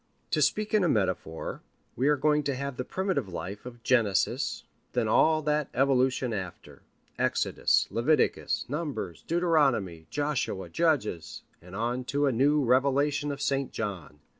To 0.31 0.41
speak 0.41 0.73
in 0.73 0.83
a 0.83 0.89
metaphor, 0.89 1.61
we 1.95 2.07
are 2.07 2.17
going 2.17 2.41
to 2.45 2.55
have 2.55 2.77
the 2.77 2.83
primitive 2.83 3.29
life 3.29 3.67
of 3.67 3.83
Genesis, 3.83 4.63
then 4.93 5.07
all 5.07 5.43
that 5.43 5.69
evolution 5.75 6.33
after: 6.33 6.81
Exodus, 7.19 7.87
Leviticus, 7.91 8.65
Numbers, 8.67 9.21
Deuteronomy, 9.21 10.07
Joshua, 10.09 10.69
Judges, 10.69 11.43
and 11.61 11.75
on 11.75 12.03
to 12.05 12.25
a 12.25 12.31
new 12.31 12.63
revelation 12.63 13.31
of 13.31 13.43
St. 13.43 13.71
John. 13.71 14.17